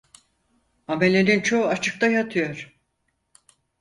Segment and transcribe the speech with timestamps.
[0.87, 2.75] Amelenin çoğu açıkta yatıyor.